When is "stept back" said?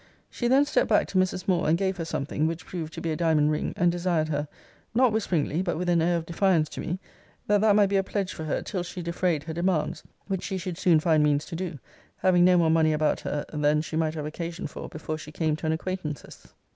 0.65-1.07